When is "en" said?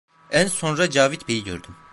0.31-0.47